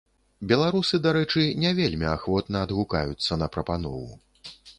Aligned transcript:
Беларусы, 0.51 0.99
дарэчы, 1.05 1.43
не 1.63 1.73
вельмі 1.81 2.07
ахвотна 2.15 2.65
адгукаюцца 2.67 3.39
на 3.45 3.51
прапанову. 3.59 4.11